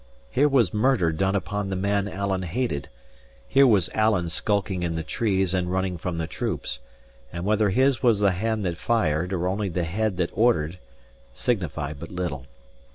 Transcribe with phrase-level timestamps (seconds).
[0.31, 2.89] Here was murder done upon the man Alan hated;
[3.47, 6.79] here was Alan skulking in the trees and running from the troops;
[7.31, 10.79] and whether his was the hand that fired or only the head that ordered,
[11.35, 12.47] signified but little.